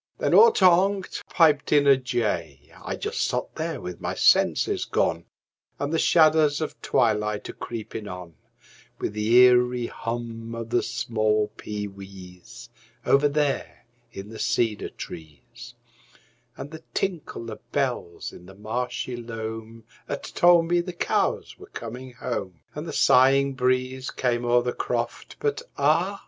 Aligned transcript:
Then 0.17 0.33
all 0.33 0.51
ter 0.51 0.65
onct 0.65 1.21
piped 1.29 1.71
in 1.71 1.85
a 1.85 1.95
jay. 1.95 2.71
I 2.83 2.95
just 2.95 3.21
sot 3.21 3.53
there 3.53 3.79
with 3.79 4.01
my 4.01 4.15
senses 4.15 4.83
gone, 4.83 5.25
And 5.77 5.93
the 5.93 5.99
shadders 5.99 6.59
of 6.59 6.81
twilight 6.81 7.47
a 7.49 7.53
creepin' 7.53 8.07
on, 8.07 8.33
With 8.97 9.13
the 9.13 9.31
eerie 9.35 9.85
hum 9.85 10.55
of 10.55 10.71
the 10.71 10.81
small 10.81 11.49
pee 11.55 11.87
wees, 11.87 12.67
Over 13.05 13.27
there 13.27 13.85
in 14.11 14.29
the 14.29 14.39
cedar 14.39 14.89
trees, 14.89 15.75
And 16.57 16.71
the 16.71 16.81
tinkle 16.95 17.51
of 17.51 17.59
bells 17.71 18.33
in 18.33 18.47
the 18.47 18.55
marshy 18.55 19.15
loam 19.15 19.83
'At 20.09 20.23
told 20.23 20.65
me 20.67 20.81
the 20.81 20.93
cows 20.93 21.59
were 21.59 21.67
coming 21.69 22.13
home, 22.13 22.61
And 22.73 22.87
the 22.87 22.91
sighing 22.91 23.53
breeze 23.53 24.09
came 24.09 24.45
o'er 24.45 24.63
the 24.63 24.73
croft, 24.73 25.35
But 25.39 25.61
ah! 25.77 26.19